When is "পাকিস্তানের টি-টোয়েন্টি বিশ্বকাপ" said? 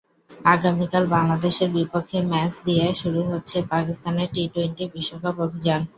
3.71-5.35